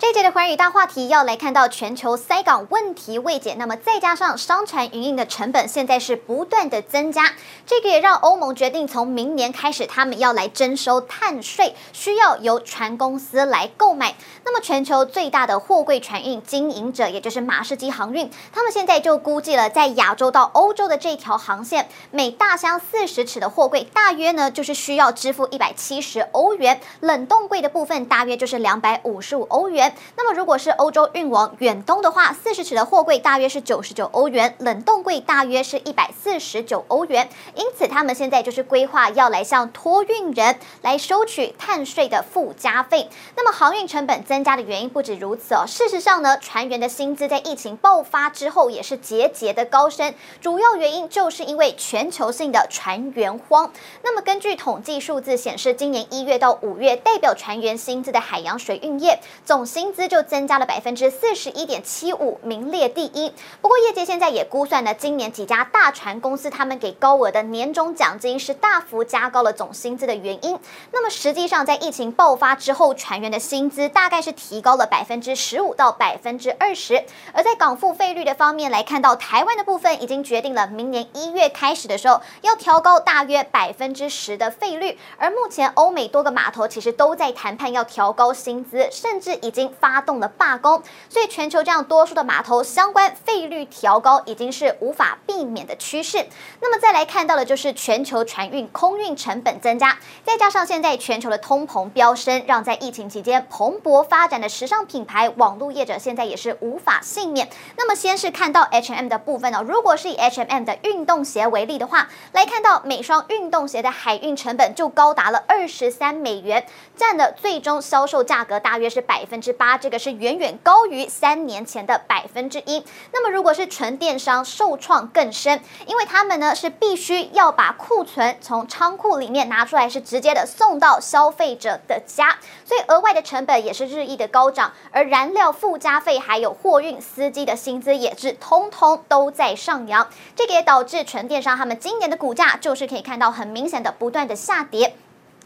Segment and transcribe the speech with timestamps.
[0.00, 7.32] 这届的寰宇大话题要来看到全球塞港问题未解，那么再加上商船营运的成本现在是不断的增加，
[7.66, 14.14] 这个也让欧盟决定从明年开始，他们要来征收碳税，需要由船公司来购买。
[14.44, 29.87] 那么全球最大的货柜船运经营者，也就是马士基航运，他们现在就估计了，在亚洲到欧洲的这条航线，每大箱四十尺的货柜大约呢就是需要支付一百七十欧元，冷冻柜的部分大约就是两百五十五欧元。
[30.16, 37.28] 那么，如果是欧洲运往远东的话，四十尺的货柜大约是九十九欧元，冷冻柜大约是一百四十九欧元。
[37.54, 43.08] 因此，他们现在就是规划要来向托运人来收取碳税的附加费。
[43.36, 45.64] 那么，航运成本增加的原因不止如此哦。
[45.66, 53.72] 事实上呢，船员的薪资在疫情爆发之后也是节节的高升，主要原因就是因为全球性的船员荒。
[54.02, 63.32] 那么，根据统计数字显示，今年一月到五月，代表船员薪资的海洋水运业总薪资就增加了百分之四十一点七五，名列第一。
[63.60, 70.58] 不过，业界现在也估算了今年几家大船公司他们给高额的年终奖金是大幅加高了总薪资的原因。
[70.90, 77.04] 那么，实际上在疫情爆发之后，船员的薪资大概是提高了百分之十五到百分之二十。
[77.32, 84.98] 而在港付费率的方面来看到，台湾的部分已经决定了明年一月开始的时候要调高大约百分之十的费率。
[85.18, 89.98] 而目前欧美多个码头其实都在谈判要调高薪资，甚至已经发。
[90.08, 96.24] 动了罢工，所以全球这样多数的码头相关费率调高已经是无法避免的趋势。
[96.60, 107.48] 那么再来看到的就是全球船运空运成本增加，再加上现在全球的通膨飙升，让在疫情期间蓬勃发展的时尚品牌网络业者现在也是无法幸免。
[107.76, 119.98] 那么先是看到 H&M 的部分哦，如果是以 H&M 的运动鞋为例的话，来看到每双运动鞋的海运成本就高达了二十三美元，占的最终销售价格大约是百分之八，这个。
[119.98, 122.84] 是远远高于三年前的百分之一。
[123.12, 134.72] 那么，如果是纯电商，受创更深，因为他们呢是必须要把库存从仓库里面拿出来，是直接的送到消费者的家，所以额外的成本也是日益的高涨。
[134.92, 140.08] 而燃料附加费还有货运司机的薪资也是通通都在上扬。
[140.36, 144.94] 这个也导致纯电商他们今年的股价就是可以看到很明显的不断的下跌。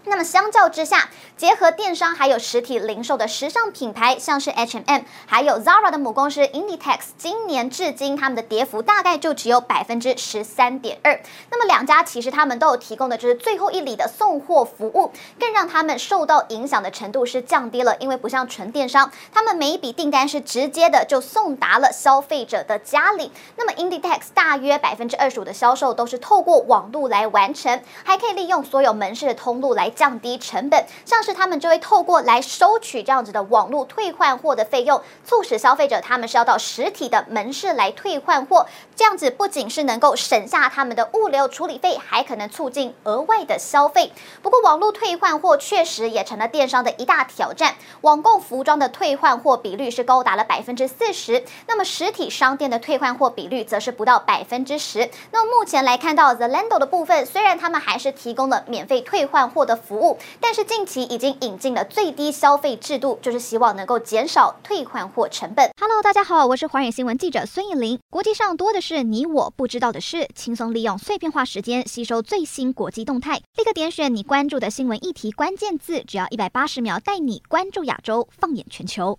[0.04, 11.20] 那么相较之下，结合电商还有实体零售的时尚品牌，像是 H&M，还有 Zara 的母公司 Inditex，今年至今他们的跌幅大概就只有百分之十三点二。
[11.50, 23.30] 那么两家其实他们都有提供的就是最后一里的送货服务，更让他们受到影响的程度是降低了，因为不像纯电商，他们每一笔订单是直接的就送达了消费者的家里。
[23.56, 29.91] 那么 Inditex 大约百分之二十五的销售都是透过网络来完成，还可以利用所有门市的通路来。
[29.92, 38.66] 降低成本，像是他们就会透过来收取这样子的网络退换货的费用，促使消费者他们是要到实体的门市来退换货，
[38.96, 44.12] 这样子不仅是能够省下他们的物流处理费，还可能促进额外的消费。
[44.40, 47.74] 不过，网络退换货确实也成了电商的一大挑战。
[48.00, 55.10] 网购服装的退换货比率是高达了百分之四十，那么实体商店的退换货比率则是不到百分之十。
[55.30, 59.81] 那么目前来看到 Zalando 的部分，虽然他们还是提供了免费退换货的。
[59.82, 65.70] 服务，但是近期已经引进了最低消费制度，就是希望能够减少退换货成本。
[65.80, 67.98] Hello，大家好，我是华远新闻记者孙艺林。
[68.10, 79.18] 国际上多的是你我不知道的事，轻松利用碎片化时间吸收最新国际动态，立刻点选你关注的新闻议题关键字，只要一百八十秒带你关注亚洲，放眼全球。